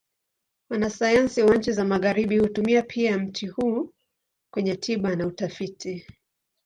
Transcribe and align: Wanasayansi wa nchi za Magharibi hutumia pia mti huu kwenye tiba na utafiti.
Wanasayansi 0.69 1.41
wa 1.43 1.55
nchi 1.55 1.71
za 1.71 1.85
Magharibi 1.85 2.37
hutumia 2.39 2.81
pia 2.81 3.17
mti 3.17 3.47
huu 3.47 3.93
kwenye 4.53 4.75
tiba 4.75 5.15
na 5.15 5.27
utafiti. 5.27 6.05